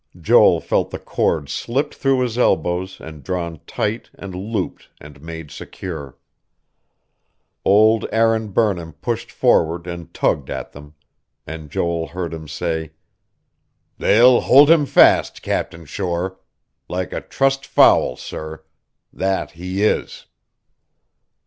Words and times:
Joel 0.19 0.61
felt 0.61 0.89
the 0.89 0.97
cord 0.97 1.47
slipped 1.47 1.93
through 1.93 2.21
his 2.21 2.35
elbows 2.35 2.99
and 2.99 3.23
drawn 3.23 3.59
tight 3.67 4.09
and 4.15 4.33
looped 4.33 4.89
and 4.99 5.21
made 5.21 5.51
secure. 5.51 6.17
Old 7.63 8.07
Aaron 8.11 8.47
Burnham 8.47 8.93
pushed 8.93 9.31
forward 9.31 9.85
and 9.85 10.11
tugged 10.11 10.49
at 10.49 10.71
them; 10.71 10.95
and 11.45 11.69
Joel 11.69 12.07
heard 12.07 12.33
him 12.33 12.47
say: 12.47 12.93
"They'll 13.99 14.41
hold 14.41 14.71
him 14.71 14.87
fast, 14.87 15.43
Captain 15.43 15.85
Shore. 15.85 16.39
Like 16.89 17.13
a 17.13 17.21
trussed 17.21 17.67
fowl, 17.67 18.15
sir. 18.15 18.63
That 19.13 19.51
he 19.51 19.83
is...." 19.83 20.25